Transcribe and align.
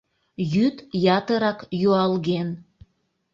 Йӱд 0.53 0.77
ятырак 1.17 1.59
юалген. 1.89 2.49